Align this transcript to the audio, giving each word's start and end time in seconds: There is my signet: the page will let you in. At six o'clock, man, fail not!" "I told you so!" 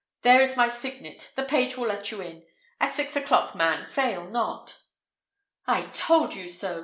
There 0.23 0.41
is 0.41 0.57
my 0.57 0.67
signet: 0.67 1.31
the 1.35 1.43
page 1.43 1.77
will 1.77 1.85
let 1.89 2.09
you 2.09 2.21
in. 2.21 2.43
At 2.79 2.95
six 2.95 3.15
o'clock, 3.15 3.53
man, 3.53 3.85
fail 3.85 4.23
not!" 4.25 4.79
"I 5.67 5.83
told 5.93 6.33
you 6.33 6.49
so!" 6.49 6.79